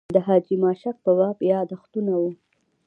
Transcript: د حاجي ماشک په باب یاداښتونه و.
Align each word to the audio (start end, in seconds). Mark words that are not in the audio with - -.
د 0.15 0.17
حاجي 0.27 0.55
ماشک 0.63 0.95
په 1.05 1.11
باب 1.19 1.37
یاداښتونه 1.51 2.13
و. 2.21 2.23